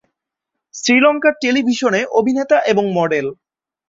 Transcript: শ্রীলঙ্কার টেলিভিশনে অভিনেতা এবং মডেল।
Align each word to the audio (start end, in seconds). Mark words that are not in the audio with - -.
শ্রীলঙ্কার 0.75 1.33
টেলিভিশনে 1.41 2.01
অভিনেতা 2.19 2.57
এবং 2.71 2.83
মডেল। 2.97 3.25